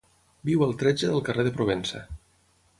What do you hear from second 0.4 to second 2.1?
Viu al tretze del carrer de Provença.